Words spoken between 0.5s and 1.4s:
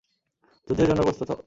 যুদ্ধের জন্য প্রস্তুত হও!